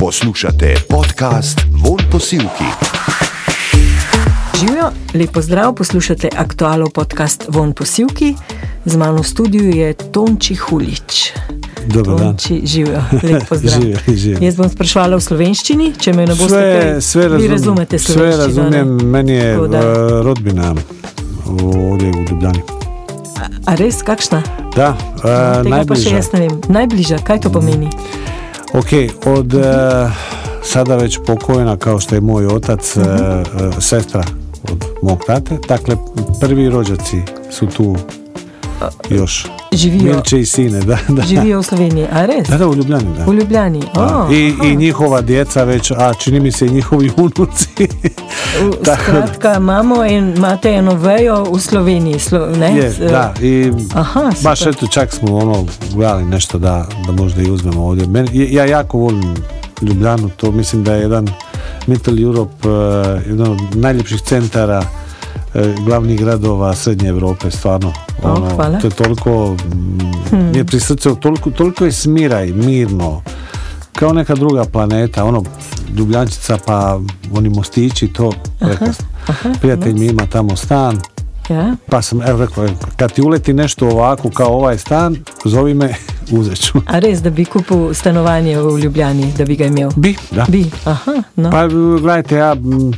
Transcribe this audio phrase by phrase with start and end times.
[0.00, 2.64] Poslušate podcast Von Posilki.
[4.60, 8.34] Živijo, lepo zdrav, poslušate aktualno podcast Von Posilki.
[8.84, 11.32] Z mano v studiu je Tonči Hulič.
[11.86, 12.18] Dobar dan.
[12.18, 13.80] Tonči, živijo, lepo zdrav.
[13.80, 14.38] Živijo, živijo.
[14.44, 18.36] Jaz bom sprašvala v slovenščini, če me ne boste Sve, sve, Vi razumem, razumete sve
[18.36, 19.04] razumijem, ne?
[19.04, 20.74] meni je Tako uh, rodbina
[21.46, 22.62] ovdje u Ljubljani.
[23.66, 24.42] A res, kakšna?
[24.76, 26.16] Da, uh, Tega pa še najbliža.
[26.16, 26.60] jaz ne vem.
[26.68, 27.90] Najbliža, kaj to pomeni?
[28.72, 28.86] Ok,
[29.26, 29.62] od uh,
[30.62, 33.68] sada već pokojena kao što je moj otac, uh, Mhm.
[33.68, 34.24] uh, sestra
[34.72, 35.96] od mog tate, dakle
[36.40, 37.16] prvi rođaci
[37.50, 37.96] su tu
[39.10, 39.46] još.
[39.72, 41.22] Živijo, Milče i sine, da, da.
[41.22, 42.48] živijo v Sloveniji, a res?
[42.48, 43.24] Da, da, u Ljubljani, da.
[43.24, 43.82] V Ljubljani.
[43.94, 44.64] O, I, aha.
[44.64, 47.68] I njihova djeca već, a čini mi se i njihovi unuci.
[48.96, 52.18] Skratka, imamo en, imate eno vejo v Sloveniji.
[52.18, 52.76] Slo, ne?
[52.76, 54.74] je, S- da, i Aha, Baš super.
[54.74, 58.06] eto, čak smo ono gledali nešto da, da možda i uzmemo ovdje.
[58.06, 59.34] Meni, ja jako volim
[59.82, 61.28] Ljubljanu, to mislim da je jedan
[61.86, 64.82] Middle Europe, eh, jedan od najljepših centara
[65.84, 67.92] glavnih gradova Srednje Europe, stvarno.
[68.22, 68.78] Ono, hvala.
[68.78, 69.56] To je toliko,
[70.32, 73.22] mm, je pri srcu, toliko, toliko je smiraj, mirno,
[73.92, 75.42] kao neka druga planeta, ono,
[75.96, 77.00] Ljubljančica pa
[77.34, 79.06] oni mostići, to prekrasno.
[79.60, 80.98] Prijatelj mi ima tamo stan,
[81.50, 81.74] Ja?
[81.86, 85.94] pa sam evo rekao, kad ti uleti nešto ovako kao ovaj stan, zovi me,
[86.38, 86.78] uzet ću.
[86.86, 89.90] A res, da bi kupil stanovanje v Ljubljani, da bi ga imel?
[89.96, 90.46] Bi, da.
[90.48, 91.50] Bi, aha, no.
[91.50, 91.66] Pa
[92.00, 92.92] gledajte, ja, m,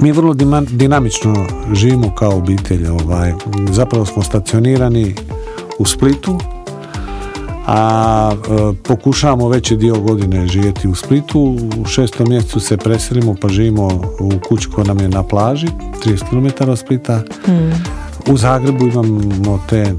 [0.00, 0.34] mi vrlo
[0.70, 2.86] dinamično živimo kao obitelj.
[2.86, 3.32] Ovaj.
[3.70, 5.14] Zapravo smo stacionirani
[5.78, 6.38] u Splitu,
[7.66, 11.56] a e, pokušavamo veći dio godine živjeti u Splitu.
[11.82, 13.86] U šestom mjesecu se preselimo pa živimo
[14.20, 15.66] u kući koja nam je na plaži,
[16.04, 17.22] 30 km od Splita.
[18.30, 19.94] U Zagrebu imamo te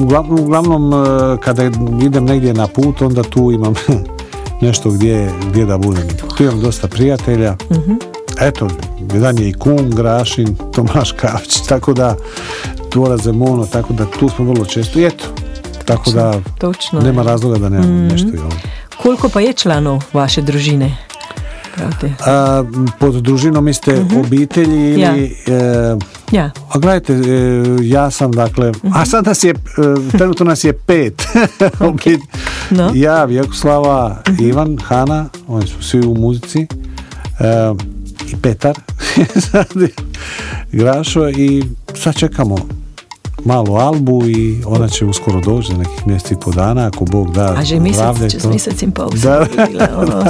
[0.00, 0.96] uglavnom, uglavnom e,
[1.44, 1.64] kada
[2.02, 3.74] idem negdje na put onda tu imam
[4.62, 6.08] nešto gdje, gdje da budem.
[6.36, 7.56] Tu imam dosta prijatelja.
[8.42, 8.68] Eto,
[9.14, 12.16] jedan je i Kum, Grašin, Tomaš Kavić, tako da
[12.90, 14.98] Dvora Zemono, tako da tu smo vrlo često.
[14.98, 15.24] I eto,
[15.84, 17.00] tako da Točno.
[17.00, 18.50] nema razloga da nemam nešto i ovo.
[19.02, 20.96] Koliko pa je članov vaše družine?
[22.20, 22.64] A,
[22.98, 25.16] pod družinom mislite obitelji Ja.
[25.16, 25.36] ili...
[25.46, 25.96] e,
[26.32, 27.18] Ja, a gledajte, e,
[27.80, 29.56] ja sam dakle, a sad nas je, e,
[30.10, 31.22] trenutno nas je pet.
[31.80, 32.20] Obit-
[32.70, 32.90] No.
[32.94, 36.66] Ja, Vjekoslava, Ivan, Hana, oni su svi u muzici.
[38.32, 38.78] I Petar,
[39.74, 39.88] je
[40.72, 41.62] Grašo i
[41.94, 42.56] sad čekamo
[43.44, 47.34] malu albu i ona će uskoro doći za nekih mjesec i po dana, ako Bog
[47.34, 48.84] da a že i mesec, čez to.
[48.84, 49.10] in pol.
[49.22, 49.46] Da.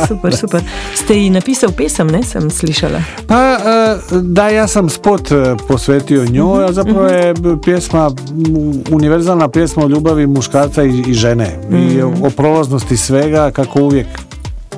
[0.09, 0.63] super, super.
[0.95, 3.03] Ste ji napisal pesem, ne, sem slišala.
[3.27, 8.83] Pa e, da, ja sam spot e, posvetio njoj, a zapravo je b- pjesma, m,
[8.91, 11.59] univerzalna pjesma o ljubavi muškarca i, i žene.
[11.93, 14.07] I o prolaznosti svega, kako uvijek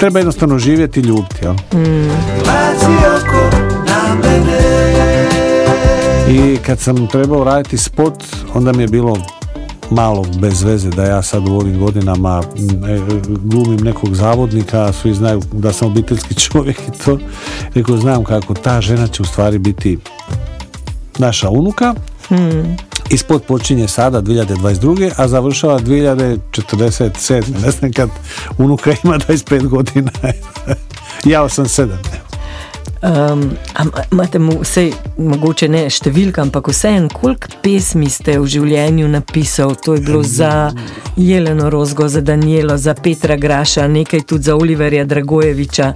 [0.05, 1.37] treba jednostavno živjeti i ljubiti.
[1.43, 1.55] Jel?
[6.29, 9.17] I kad sam trebao raditi spot, onda mi je bilo
[9.91, 15.15] malo bez veze da ja sad u ovim godinama m, e, glumim nekog zavodnika, svi
[15.15, 17.19] znaju da sam obiteljski čovjek i to.
[17.75, 19.99] Rekao, znam kako ta žena će u stvari biti
[21.19, 21.95] naša unuka.
[22.31, 25.11] I spot počinje sada 2022.
[25.17, 27.43] a završava 2047.
[27.65, 28.11] Ne znam kad
[28.59, 30.11] unuka ima 25 godina.
[31.25, 31.89] ja 87.
[33.05, 34.87] Um, a ma- imate mu vse,
[35.19, 39.75] mogoče ne številka, ampak vseeno, koliko pesmi ste v življenju napisal?
[39.85, 40.71] To je bilo za
[41.21, 45.91] Jeleno Rozgo, za Danielo, za Petra Graša, nekaj tudi za Oliverja Dragojeviča,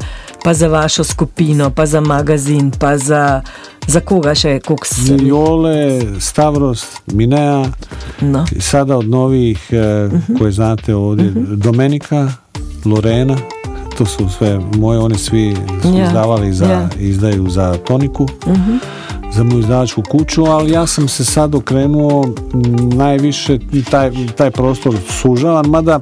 [0.45, 3.41] pa za vašo skupino, pa za magazin, pa za,
[3.89, 5.17] za koga še, koliko se.
[5.19, 7.65] Jole, Stavros, Minea,
[8.21, 8.45] No.
[8.53, 12.29] i sada od novih e, koje znate ovdje, Domenika,
[12.85, 13.37] Lorena,
[13.99, 16.89] to su sve moje, oni svi su Ja, izdavali za, ja.
[16.99, 18.27] izdaju za Toniku,
[19.33, 22.29] za moju izdavačku kuću, ali ja sam se sad okrenuo
[22.93, 23.59] najviše,
[23.91, 26.01] taj, taj prostor sužavan, mada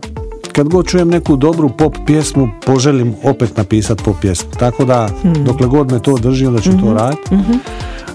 [0.56, 4.51] kad god čujem neku dobru pop pjesmu, poželim opet napisati pop pjesmu.
[4.59, 5.09] Tako da,
[5.45, 7.31] dokle god me to drži, onda ću to raditi.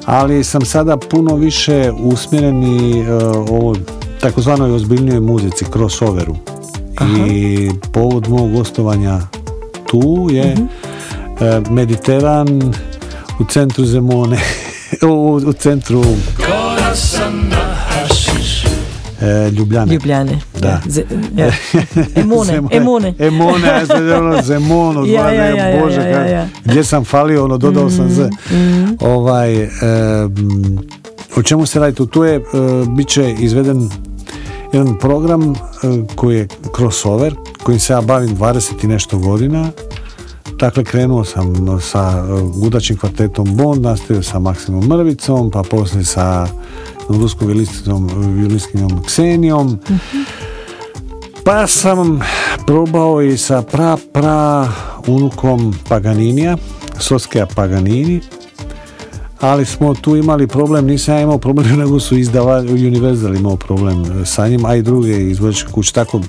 [0.05, 3.07] Ali sam sada puno više usmjeren i uh,
[3.49, 3.75] ovo
[4.21, 6.35] takozvanoj ozbiljnijoj muzici, crossoveru.
[7.27, 9.19] I povod mog gostovanja
[9.85, 10.57] tu je e,
[11.69, 12.73] Mediteran
[13.39, 14.39] u centru Zemone,
[15.11, 18.40] u, u centru e,
[19.57, 19.93] Ljubljane.
[19.93, 20.39] Ljubljane.
[20.59, 20.67] Da.
[20.67, 21.01] Ja, z,
[21.35, 21.51] ja.
[22.15, 23.13] Emone, emone.
[23.19, 27.57] Emone, ja sam ono Zemonu, Ja, ja, ja, ja, Bože, ja, gdje sam falio, ono,
[27.57, 28.29] dodao sam se.
[28.99, 29.69] Ovaj, e,
[31.35, 32.05] o čemu se radi tu?
[32.05, 32.41] Tu je, e,
[32.97, 33.89] bit će izveden
[34.73, 35.55] jedan program e,
[36.15, 36.47] koji je
[36.77, 39.69] crossover, kojim se ja bavim 20 i nešto godina.
[40.59, 46.47] Dakle, krenuo sam sa e, gudačim kvartetom Bond, nastavio sa Maksimom Mrvicom, pa poslije sa
[47.13, 47.47] ruskom
[48.07, 49.79] violinskinjom Ksenijom.
[51.43, 52.21] Pa sam
[52.67, 54.67] probao i sa pra pra
[55.07, 56.57] unukom Paganinija,
[56.99, 58.21] Soskija Paganini,
[59.39, 64.25] ali smo tu imali problem, nisam ja imao problem, nego su izdava, Universal imao problem
[64.25, 66.21] sa njim, a i druge izvođačke kuće, tako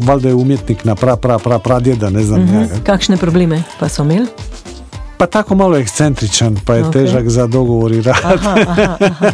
[0.00, 2.54] valjda je umjetnik na pra, pra, pra, pradjeda, ne znam Mhm.
[2.54, 2.66] ja.
[2.84, 4.26] Kakšne probleme pa so imeli?
[5.18, 6.92] Pa tako malo ekscentričan, pa je Ok.
[6.92, 8.16] težak za dogovor i rad.
[8.24, 9.30] Aha, aha, aha.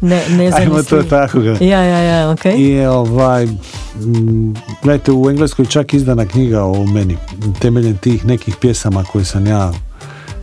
[0.00, 1.56] Ne, ne Ajmo to tako ga.
[1.60, 2.44] Ja, ja, ja, ok.
[2.44, 7.16] I ovaj, mm, gledajte, u Engleskoj čak izdana knjiga o meni,
[7.60, 9.72] temeljem tih nekih pjesama koje sam ja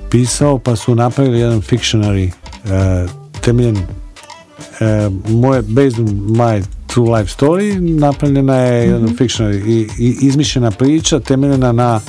[0.09, 2.31] pisao, pa su napravili jedan fictionary
[2.65, 3.07] eh,
[3.41, 10.17] temeljem eh, moje, based on my true life story, napravljena je jedan fictionary i, i
[10.21, 11.99] izmišljena priča temeljena na,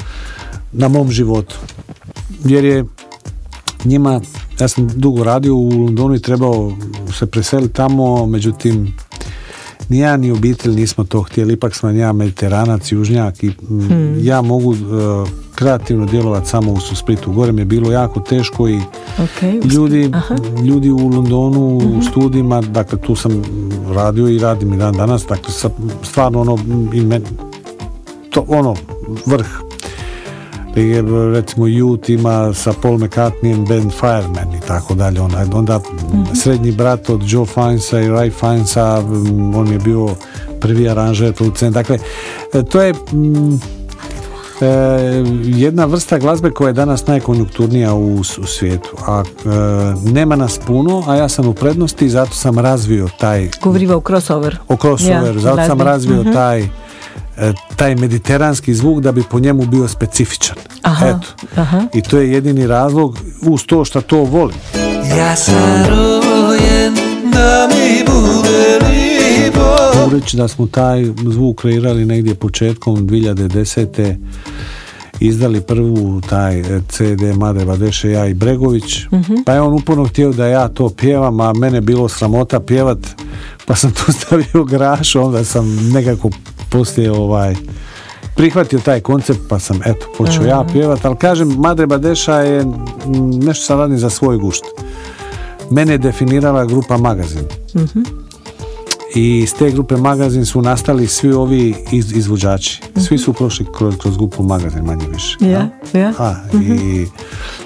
[0.73, 1.57] na mom životu.
[2.45, 2.85] Jer je
[3.85, 4.21] njima,
[4.61, 6.73] ja sam dugo radio u Londonu i trebao
[7.19, 8.95] se preseliti tamo, međutim
[9.89, 14.43] ni ja ni obitelj nismo to htjeli, ipak sam ja mediteranac, južnjak i mm, ja
[14.43, 14.77] mogu e,
[15.55, 17.33] kreativno djelovati samo u Splitu.
[17.33, 18.81] Gore mi je bilo jako teško i
[19.19, 20.37] Ok, ljudi, Aha.
[20.65, 23.43] ljudi u Londonu u studijima, dakle tu sam
[23.89, 25.55] radio i radim i dan danas, dakle
[26.03, 26.59] stvarno ono
[26.93, 27.23] i men,
[28.31, 28.75] to ono
[29.27, 29.72] vrh
[30.75, 30.95] I,
[31.33, 35.81] recimo Youth ima sa Paul McCartneyem band Fireman i tako dalje onda, onda
[36.35, 40.09] srednji brat od Joe Finesa i Ray Finesa mm, on je bio
[40.61, 41.99] prvi aranžer producent dakle
[42.55, 43.55] e, to je mm,
[44.61, 44.67] e,
[45.47, 49.49] jedna vrsta glazbe koja je danas najkonjunkturnija u, u svijetu a e,
[50.05, 54.03] nema nas puno a ja sam u prednosti i zato sam razvio taj Govoriva o
[54.03, 54.59] crossover.
[54.69, 55.85] o crossover, Ja, zato sam glazbi.
[55.85, 56.33] razvio Mhm.
[56.33, 56.69] taj
[57.77, 60.57] taj mediteranski zvuk da bi po njemu bio specifičan.
[60.83, 61.29] Aha, Eto.
[61.57, 61.83] aha.
[61.95, 64.57] I to je jedini razlog uz to što to volim.
[65.19, 66.95] Ja sam rojen
[67.33, 74.17] da mi bude lipo Mogu reći da smo taj zvuk kreirali negdje početkom 2010.
[75.21, 78.99] izdali prvu taj e, CD Made Badeše ja i Bregović
[79.47, 82.99] pa je on uporno htio da ja to pjevam a mene bilo sramota pjevat
[83.67, 86.31] pa sam tu stavio graš onda sam nekako
[86.73, 87.55] poslije ovaj
[88.37, 91.05] prihvatio taj koncept pa sam eto počeo ja pjevat.
[91.05, 92.65] Ali kažem Madre Badeša je
[93.45, 94.65] nešto sam radim za svoj gušt.
[95.71, 97.43] Mene je definirala grupa Magazin
[99.15, 102.81] i iz te grupe magazin su nastali svi ovi iz, izvođači.
[103.09, 105.37] Svi su prošli kroz, kroz grupu magazin manje više.
[105.41, 106.13] Ja, ja.
[106.19, 107.07] A, i,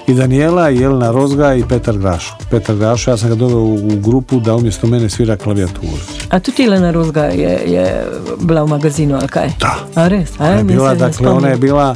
[0.07, 2.35] i Daniela, i Jelena Rozga i Petar Grašo.
[2.51, 5.87] Petar Grašo, ja sam ga doveo u, u grupu da umjesto mene svira klavijaturu.
[6.29, 8.05] A tudi Elena Rozga je, je
[8.39, 9.49] bila v magazinu, ali kaj?
[9.59, 9.75] Da.
[9.95, 10.29] A res?
[10.39, 11.95] A, Ona je bila, dakle, ona je bila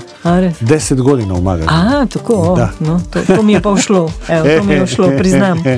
[0.59, 1.73] deset godina u magazinu.
[1.73, 2.69] A, tako, o, Da.
[2.79, 5.63] no, to, to mi je pa ušlo, evo, to mi je ušlo, priznam.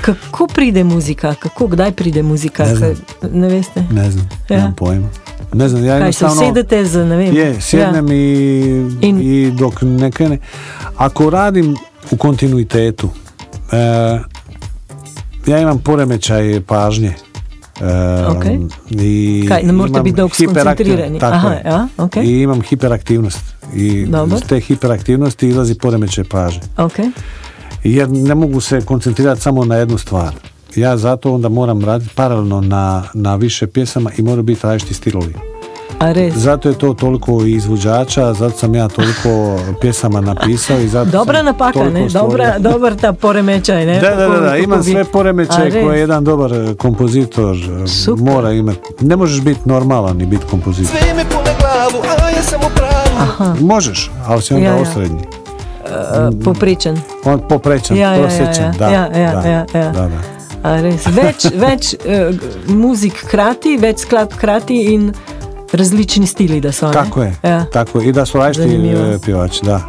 [0.00, 2.90] Kako pride muzika, kako, kdaj pride muzika, Ne znam.
[2.90, 3.84] Kaj- ne veste?
[3.92, 4.56] Ne znam, Ja.
[4.56, 5.08] nemam pojma.
[5.52, 7.36] Ne znam, ja Kaj se usedete za, ne vem.
[7.36, 8.16] Je, sjednem i,
[9.00, 10.38] In- i dok ne krene.
[10.96, 11.76] Ako radim
[12.10, 13.08] u kontinuitetu,
[13.72, 13.76] e,
[15.46, 17.12] ja imam poremećaj pažnje.
[17.80, 17.84] E,
[18.26, 18.44] Ok.
[18.90, 21.18] i Kaj, ne morate biti dolgo hiperaktiv- skoncentrirani?
[21.18, 22.16] Tako Aha, ja, ok.
[22.16, 23.40] I imam hiperaktivnost.
[23.74, 24.36] I Dobro.
[24.36, 26.60] iz te hiperaktivnosti izlazi poremećaj pažnje.
[26.76, 26.92] Ok,
[27.84, 30.34] Jer ne mogu se koncentrirati samo na jednu stvar.
[30.76, 35.34] Ja zato onda moram raditi paralelno na, na više pjesama i moraju biti različiti stilovi.
[35.98, 36.34] a res.
[36.34, 41.84] Zato je to toliko izvođača, zato sam ja toliko pjesama napisao i zato Dobra napaka,
[41.84, 42.08] ne?
[42.08, 44.00] Dobra, dobar ta poremećaj, ne?
[44.00, 48.24] Da, da, da, da, imam sve poremećaje koje jedan dobar e, kompozitor e, Super.
[48.24, 48.80] mora imati.
[49.00, 50.96] Ne možeš biti normalan i biti kompozitor.
[50.98, 54.82] Sve me pune glavu, a ja sam u pravu Možeš, ali si onda Ja, ja.
[54.82, 55.39] osrednji.
[55.90, 56.98] Uh, poprečen.
[57.24, 58.72] On poprečan, Ja, ja, ja, prosječan, ja.
[58.78, 59.90] da, Ja, ja, da, ja, ja.
[59.90, 60.20] da, da.
[60.62, 60.74] A.
[61.12, 62.36] Več, več uh,
[62.68, 65.12] muzik hkrati, več skladb hkrati in
[65.72, 66.86] različni stili, da so.
[66.86, 66.92] ne?
[66.92, 67.64] Tako je, Ja.
[67.64, 68.00] tako.
[68.00, 68.90] I da su različiti
[69.24, 69.80] pjevači, da.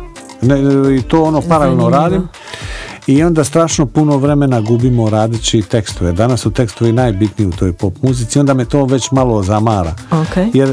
[0.41, 0.57] Ne,
[0.95, 2.27] I to ono paralelno radim.
[3.07, 6.11] I onda strašno puno vremena gubimo radeći tekstove.
[6.11, 9.93] Danas su tekstovi najbitniji u toj pop muzici, onda me to već malo zamara.
[10.11, 10.37] Ok.
[10.53, 10.69] Jer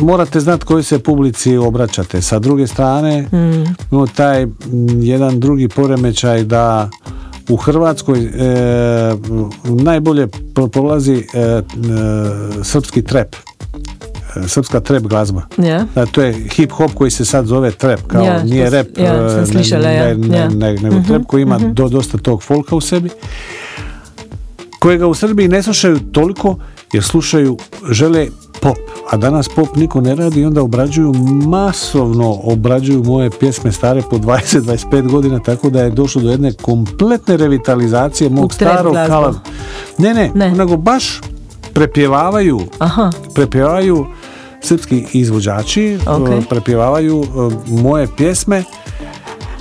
[0.00, 2.22] morate znati kojoj se publici obraćate.
[2.22, 3.64] Sa druge strane, Mm.
[3.90, 4.46] no, taj
[4.94, 6.90] jedan drugi poremećaj da
[7.48, 8.30] u Hrvatskoj e,
[9.64, 11.62] najbolje pro- prolazi e, e,
[12.62, 13.36] srpski trep.
[14.36, 15.42] E, Srpska trep glazba.
[15.94, 19.06] Da, to je hip hop koji se sad zove trap, kao Ja, nije rap, e,
[19.46, 20.48] sam ne- ne, ne, ja.
[20.48, 23.10] ne- nego trap koji ima do, dosta tog folka u sebi,
[24.78, 26.58] kojega u Srbiji ne slušaju toliko
[26.92, 27.58] jer slušaju,
[27.90, 28.26] žele
[28.60, 28.76] pop,
[29.10, 31.12] a danas pop niko ne radi i onda obrađuju
[31.46, 37.36] masovno obrađuju moje pjesme stare po 20-25 godina tako da je došlo do jedne kompletne
[37.36, 39.12] revitalizacije mog starog glazbu.
[39.12, 39.34] kala.
[39.98, 40.50] Ne, ne, Ne.
[40.50, 41.20] nego baš
[41.72, 44.06] prepjevavaju Aha, prepjevaju
[44.62, 45.98] srpski izvođači, e,
[46.48, 47.26] prepjevavaju e,
[47.82, 48.64] moje pjesme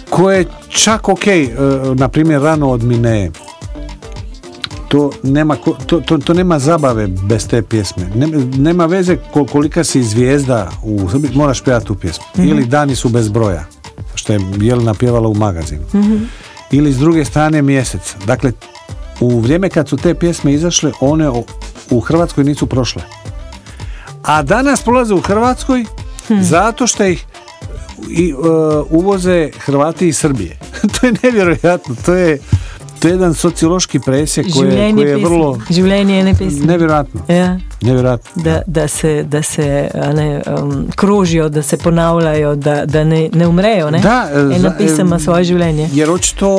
[0.10, 1.48] koje čak ok, e,
[1.96, 3.32] na primjer rano od mine
[4.89, 5.55] to nema,
[5.86, 8.10] to, to, to nema zabave bez te pjesme.
[8.15, 12.24] Nema, nema veze ko- kolika si zvijezda u Srbiji, moraš pjevati tu pjesmu.
[12.38, 13.65] Ili Dani su bez broja,
[14.15, 15.84] što je Jelena pjevala u magazinu.
[16.72, 18.15] Ili s druge strane mjesec.
[18.25, 18.51] Dakle,
[19.19, 21.29] u vrijeme kad su te pjesme izašle, one
[21.89, 23.01] u Hrvatskoj nisu prošle.
[24.24, 25.86] A danas prolaze u Hrvatskoj
[26.41, 27.25] zato što ih
[28.10, 28.34] i, e,
[28.89, 30.58] uvoze Hrvati iz Srbije.
[31.00, 31.96] to je nevjerojatno.
[32.05, 32.39] To je,
[33.00, 36.60] to je jedan sociološki presjek koji je, koji je vrlo Življenje ene pesmi.
[36.62, 37.22] nevjerojatno.
[37.29, 37.58] Ja.
[37.82, 38.44] Nevjerojatno.
[38.44, 43.48] Da, da se, da se ne, um, krožijo, da se ponavljajo, da, da ne, ne
[43.48, 43.91] umrejo.
[43.91, 44.00] Ne?
[44.00, 45.89] Da, e, Ena za- e, svoje življenje.
[45.94, 46.50] Jer očito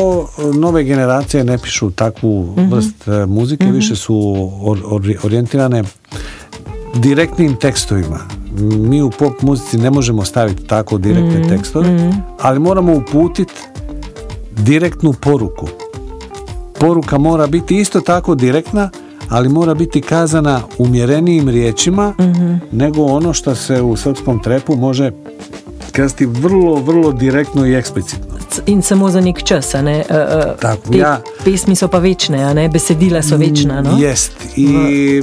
[0.55, 2.71] nove generacije ne pišu takvu Mhm.
[2.71, 4.15] vrst e, muzike, više su
[4.63, 5.85] or- or- orijentirane
[6.95, 8.19] direktnim tekstovima.
[8.61, 11.49] Mi u pop muzici ne možemo staviti tako direktne Mhm.
[11.49, 13.55] tekstove, ali moramo uputiti
[14.53, 15.69] direktnu poruku.
[16.81, 18.91] Poruka mora biti isto tako direktna,
[19.29, 22.55] ali mora biti kazana umjerenijim riječima Mhm.
[22.73, 25.11] nego ono što se u srpskom trepu može
[25.93, 28.27] kazati vrlo, vrlo direktno i eksplicitno.
[28.67, 29.75] In samo za nek čas.
[29.75, 29.99] a Ne?
[30.01, 32.69] Uh, Tako, ja- pesmi so pa večne, a ne?
[32.69, 33.83] besedila so večna.
[33.83, 33.97] No?
[33.99, 34.33] Jest.
[34.57, 35.23] I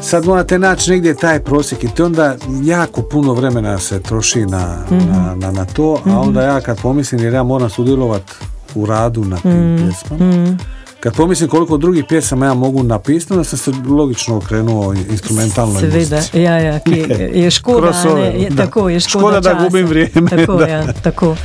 [0.00, 4.76] sad morate naći negdje taj prosjek i to onda jako puno vremena se troši na,
[4.86, 5.10] Mhm.
[5.12, 8.32] na, na, na to, a onda ja kad pomislim, jer ja moram sudjelovati
[8.74, 9.76] u radu na tim Mhm.
[9.78, 10.56] pjesmama,
[11.00, 16.16] kad pomislim koliko drugih pjesama ja mogu napisati, onda sam se logično okrenuo instrumentalnoj Seveda,
[16.16, 16.40] muzici.
[16.40, 18.56] ja, ja, ki je škoda, ne, je, da.
[18.56, 19.64] tako je škoda, Škoda da časa.
[19.64, 20.66] gubim vrijeme, Tako, da.
[20.66, 21.36] ja, tako.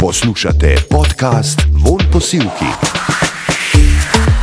[0.00, 2.91] Poslušate podcast Von Posilki.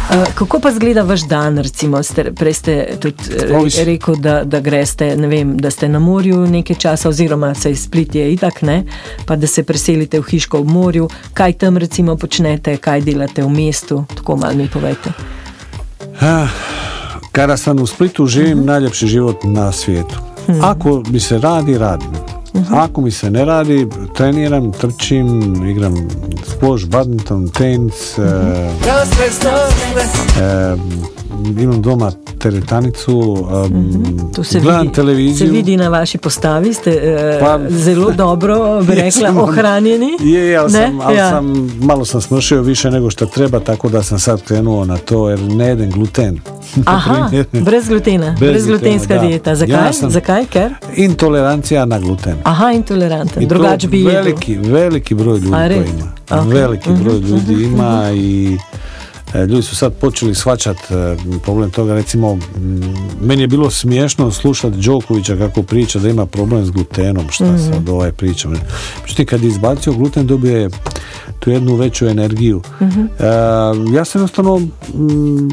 [0.09, 4.59] Uh, kako pa zgleda vaš dan, recimo, ste, prej ste tudi eh, rekel, da, da
[4.59, 8.83] greste, ne vem, da ste na morju nekaj časa, oziroma se split je itak, ne,
[9.25, 13.49] pa da se preselite v hiško v morju, kaj tam recimo počnete, kaj delate v
[13.49, 15.13] mestu, tako malo mi povete.
[16.21, 16.49] Ah,
[17.31, 20.15] Kada sam u Splitu živim najljepši život na svijetu.
[20.61, 22.28] Ako mi se radi, radim.
[22.71, 25.95] Ako mi se ne radi, treniram, trčim, igram
[26.45, 28.21] squash, badminton, tenis, e,
[28.87, 30.01] Rasne snasne
[30.41, 30.75] e,
[31.55, 33.38] imam doma teretanicu,
[34.25, 35.38] e, To se gledam vidi, televiziju.
[35.39, 40.10] se vidi na vaši postavi, ste uh, Pa- zelo dobro, bi rekla, Jesam, ohranjeni.
[40.22, 40.79] Je, je, ali, Ne?
[40.79, 41.29] sam, ali Ja.
[41.29, 41.46] sam,
[41.79, 45.39] malo sam smršio više nego što treba, tako da sam sad krenuo na to, jer
[45.41, 46.39] ne jedem gluten.
[46.86, 49.19] Aha, brez glutena, Bez brez glutenska da.
[49.19, 49.55] dijeta.
[49.55, 49.75] Zakaj?
[49.75, 50.46] Ja sam- Zakaj?
[50.46, 50.74] Ker?
[50.96, 52.36] Intolerancija na gluten.
[52.43, 54.13] Aha, intoleranten, I to drugač bi jedel.
[54.15, 56.12] veliki, veliki broj ljudi to ima.
[56.31, 56.48] Ok.
[56.48, 58.58] Veliki Mhm, broj ljudi ima i e,
[59.36, 60.81] ljudi su sad počeli shvaćati
[61.43, 61.93] problem toga.
[61.93, 62.38] Recimo,
[63.21, 67.57] meni je bilo smiješno slušati Đokovića kako priča da ima problem s glutenom, šta Mhm.
[67.57, 68.50] sad ovaj priča.
[69.01, 70.69] Međutim, kad je izbacio gluten, dobio je
[71.39, 72.62] tu jednu veću energiju.
[72.81, 73.01] Mhm.
[73.19, 73.25] E,
[73.95, 75.50] ja sam jednostavno mm,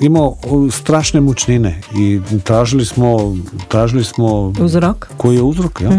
[0.00, 0.36] imao
[0.70, 3.36] strašne mučnine i tražili smo,
[3.68, 5.08] tražili smo Uzrok?
[5.16, 5.80] koji je uzrok.
[5.80, 5.92] Jel?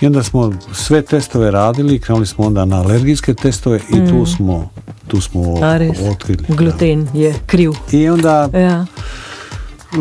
[0.00, 4.68] I onda smo sve testove radili, krenuli smo onda na alergijske testove i tu smo
[5.10, 5.98] tu smo A res?
[6.02, 6.44] otkrili.
[6.48, 7.70] Gluten je kriv.
[7.92, 7.98] da.
[7.98, 8.86] I onda Ja.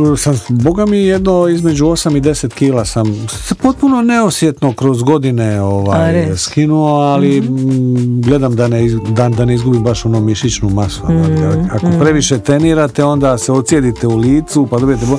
[0.02, 5.62] uh, sam, boga mi jedno između 8 i 10 kila sam potpuno neosjetno kroz godine
[5.62, 11.02] ovaj, skinuo, ali mm, gledam da ne, da, da ne izgubim baš ono mišićnu masu.
[11.06, 11.16] ali
[11.72, 15.06] Ako previše trenirate, onda se ocijedite u licu, pa dobijete...
[15.06, 15.18] bo-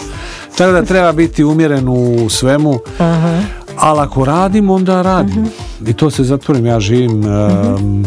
[0.59, 2.79] Tako da treba biti umjeren u svemu.
[2.99, 3.41] Aha.
[3.77, 5.47] Ali ako radim, onda radim.
[5.87, 6.67] I to se zatvorim.
[6.67, 7.23] Ja živim...
[7.25, 8.05] em,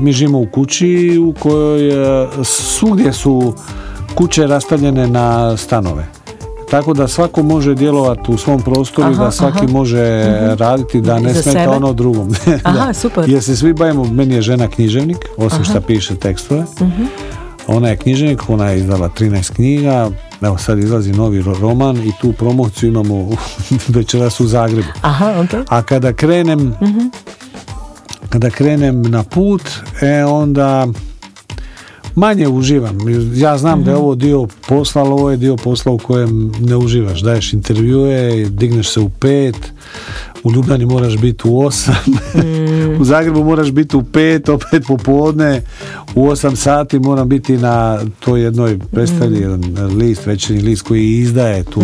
[0.00, 0.88] mi živimo u kući
[1.20, 1.92] u kojoj
[2.44, 3.54] svugdje su
[4.14, 6.06] kuće rastavljene na stanove.
[6.70, 9.68] Tako da svako može djelovati u svom prostoru i da svaki aha.
[9.68, 11.68] može raditi da ne Za smeta sebe?
[11.68, 12.34] ono drugom.
[12.64, 12.92] Aha, Da.
[12.92, 13.28] super.
[13.28, 16.64] Jer se svi bavimo, meni je žena književnik, osim što piše tekstove.
[16.80, 17.02] Mhm.
[17.66, 22.12] Ona je književnik, ona je izdala 13 knjiga, evo sad izlazi novi ro- roman i
[22.20, 23.28] tu promociju imamo
[23.88, 24.88] večeras u Zagrebu.
[25.02, 25.64] Aha, ok.
[25.68, 26.74] A kada krenem
[28.30, 29.62] kada krenem na put,
[30.02, 30.86] e onda
[32.14, 32.98] manje uživam.
[33.34, 36.76] Ja znam da je ovo dio posla, ali ovo je dio posla u kojem ne
[36.76, 37.20] uživaš.
[37.20, 39.72] Daješ intervjue, digneš se u pet,
[40.44, 41.90] u Ljubljani moraš biti u 8,
[43.00, 45.62] u Zagrebu moraš biti u 5, opet popodne,
[46.14, 51.64] u 8 sati moram biti na toj jednoj predstavlji, jedan list, večernji list koji izdaje
[51.64, 51.80] tu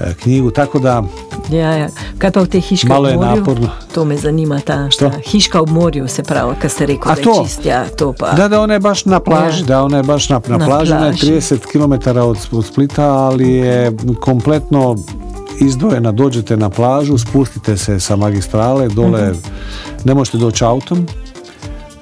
[0.00, 1.04] e, knjigu, tako da
[1.50, 1.88] Ja, ja.
[2.18, 3.36] Kaj pa v tej hiški Malo je morju?
[3.36, 3.68] naporno.
[3.94, 5.08] To me zanima, ta, Što?
[5.10, 7.44] ta hiška ob morju, se pravi, kar ste rekel, A da je to?
[7.44, 8.32] čist, ja, to pa.
[8.32, 9.66] Da, da, ona je baš na plaži, Ja.
[9.66, 11.32] da, ona je baš na, na, Na plaži, ona je plaži.
[11.32, 14.96] 30 km od, od Splita, ali je kompletno
[15.58, 19.38] izdvojena, dođete na plažu, spustite se sa magistrale, dole Mhm.
[20.04, 21.06] ne možete doći autom,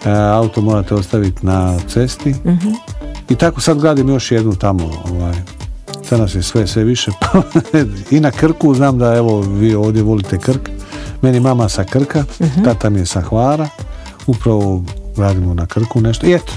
[0.04, 2.68] e, auto morate ostaviti na cesti Mhm.
[3.28, 5.34] i tako sad gradim još jednu tamo, ovaj,
[6.02, 7.10] sad nas je sve, sve više
[8.10, 10.70] i na Krku, znam da evo vi ovdje volite Krk,
[11.22, 12.62] meni mama sa Krka, Mhm.
[12.64, 13.68] tata mi je sa Hvara,
[14.26, 14.84] upravo
[15.16, 16.52] radimo na Krku nešto i eto,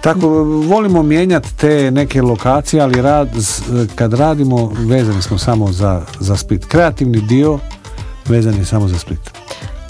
[0.00, 3.28] tako volimo mijenjati te neke lokacije, ali rad,
[3.94, 6.64] kad radimo vezani smo samo za, za Split.
[6.64, 7.58] Kreativni dio
[8.28, 9.30] vezan je samo za Split.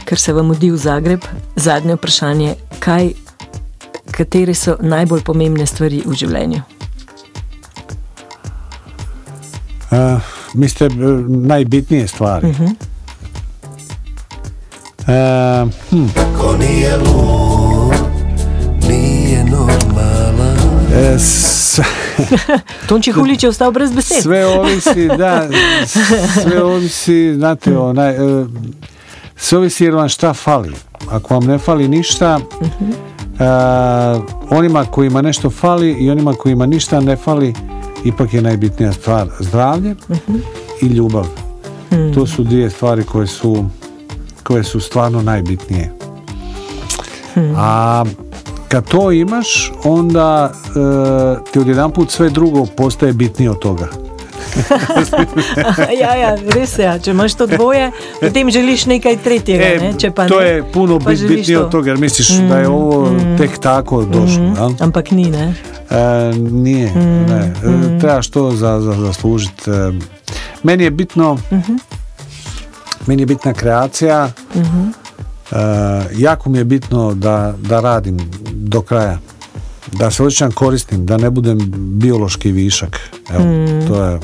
[0.05, 1.21] Ker se vam mudi v Zagreb,
[1.57, 3.13] zadnje vprašanje, kaj,
[4.11, 6.63] katere so najbolj pomembne stvari v življenju?
[9.91, 10.21] Uh,
[10.55, 12.47] mislite, e, najbitnije stvari.
[12.47, 12.67] Mhm.
[15.09, 16.07] E, hm,
[16.39, 17.95] Ko nije lud,
[18.89, 19.80] nije normalan
[20.93, 21.81] e, s-
[22.89, 24.23] Tonči Hulič je ostal brez besed.
[24.23, 25.49] sve ovisi, da,
[26.35, 28.47] sve ovisi, znate, onaj, e,
[29.37, 30.73] sve ovisi jer vam šta fali.
[31.11, 33.45] Ako vam ne fali ništa, e,
[34.51, 37.55] onima kojima nešto fali i onima kojima ništa ne fali,
[38.05, 39.95] ipak je najbitnija stvar zdravlje
[40.83, 41.27] i ljubav.
[42.15, 43.65] To su dvije stvari koje su
[44.43, 45.93] koje su stvarno najbitnije.
[47.57, 48.05] A
[48.71, 53.87] kad to imaš, onda e, ti odjedanput sve drugo postaje bitnije od toga.
[56.01, 56.85] ja, ja, res je.
[56.85, 56.99] Ja.
[56.99, 59.65] Če imaš to dvoje, potem želiš nekaj tretjega.
[59.81, 59.95] ne?
[59.95, 61.63] Če pa E, to ne, je puno pa bit, bitnije to.
[61.63, 63.09] Mm, od toga, jer misliš da je ovo
[63.39, 64.45] tek tako došlo.
[64.47, 64.71] jel?
[64.81, 65.55] Ampak ni, ne?
[65.91, 65.99] E,
[66.41, 67.55] nije, Mm, ne.
[67.57, 69.71] E, trebaš to za, za, zaslužiti.
[69.71, 69.93] E,
[70.63, 71.75] meni je bitno Mhm.
[73.07, 74.59] meni je bitna kreacija E,
[76.17, 78.19] jako mi je bitno da, da radim
[78.53, 79.19] do kraja.
[79.93, 83.01] Da se osjećam korisnim da ne budem biološki višak.
[83.31, 83.87] Evo, Mm.
[83.89, 84.21] to je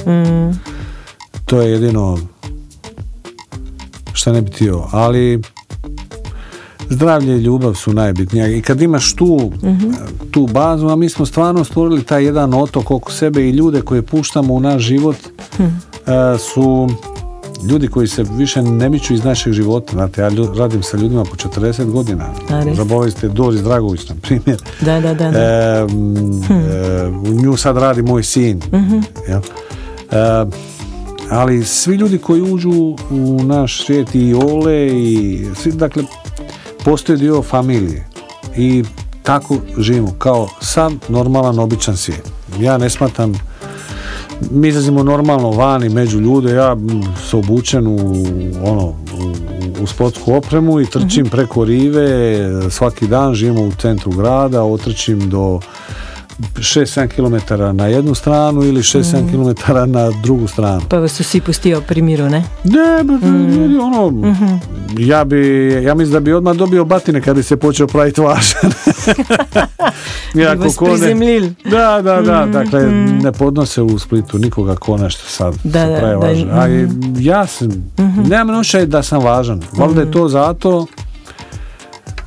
[1.45, 2.19] to je jedino
[4.13, 5.43] što ne bi htio ali
[6.91, 8.59] zdravlje i ljubav su najbitnije.
[8.59, 9.53] I kad imaš tu,
[10.31, 14.03] tu bazu, a mi smo stvarno stvorili taj jedan otok oko sebe i ljude koje
[14.03, 15.69] puštamo u naš život e,
[16.39, 16.89] su
[17.63, 19.93] ljudi koji se više ne miču iz našeg života.
[19.93, 22.35] Znate, ja radim sa ljudima po 40 godina.
[22.75, 24.63] Zaboravili ste Doris Dragović, na primjer.
[24.81, 25.31] Da, da, da.
[25.31, 25.39] da.
[25.39, 28.61] E, e, u nju sad radi moj sin.
[29.29, 29.41] jel?
[30.11, 30.47] E,
[31.31, 36.03] ali svi ljudi koji uđu u naš svijet i Ole i svi, dakle,
[36.85, 38.09] postoje dio familije
[38.57, 38.85] i
[39.23, 42.33] tako živimo kao sam normalan običan svijet.
[42.61, 43.35] Ja ne smatram
[44.51, 46.77] mi izlazimo normalno vani među ljude, ja
[47.31, 47.97] se obučen u,
[48.65, 48.95] ono, u,
[49.83, 55.61] u sportsku opremu i trčim preko rive svaki dan, živimo u centru grada, otrčim do
[56.39, 60.83] 6-7 km na jednu stranu ili 6-7 km na drugu stranu.
[60.89, 62.45] Pa vas vsi pustijo pri miru, ne?
[62.65, 64.35] Ne, ba, ljudi, ono,
[64.99, 68.73] ja bi, ja mislim da bi odmah dobio batine kad bi se počeo praviti važan.
[70.35, 71.55] Bi Jako vas prizemljili.
[71.65, 72.87] Da, da, da, dakle,
[73.23, 76.51] ne podnose u Splitu nikoga ko nešto sad Da, se da, pravi da, važan.
[76.61, 77.93] A i ja sam,
[78.29, 79.63] nemam osjećaj da sam važan.
[79.73, 80.87] Valjda je to zato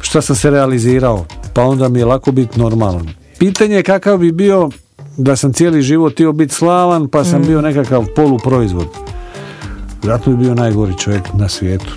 [0.01, 3.18] što sam se realizirao, pa onda mi je lako biti normalan.
[3.39, 4.69] Pitanje je kakav bi bio
[5.17, 8.87] da sam cijeli život htio biti slavan, pa sam bio nekakav poluproizvod.
[10.03, 11.95] Zato bi bio najgori čovjek na svijetu.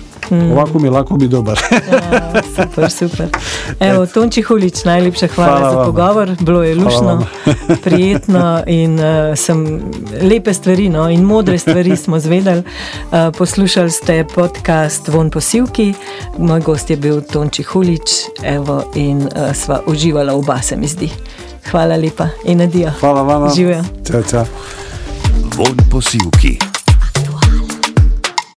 [0.51, 1.59] Ovako mi je lako biti dobar.
[1.91, 3.27] Ja, super, super.
[3.89, 5.85] Evo, Tonči Hulič, najlepša hvala, Hvala za vama.
[5.85, 6.35] pogovor.
[6.39, 7.25] Bilo je lušno,
[7.83, 9.81] prijetno in uh, sem
[10.21, 12.63] lepe stvari no, in modre stvari smo zvedeli.
[13.11, 15.93] Uh, poslušali ste podcast Von posilki,
[16.37, 18.11] moj gost je bil Tonči Hulič
[18.43, 21.09] evo, in uh, sva uživala oba, se mi zdi.
[21.71, 22.91] Hvala lepa in adijo.
[22.99, 23.49] Hvala vama.
[23.55, 23.83] Živijo.
[24.11, 24.45] Ćao, čao.
[25.57, 26.72] Von posilki.